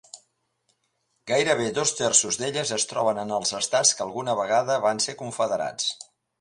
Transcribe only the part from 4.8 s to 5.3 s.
van ser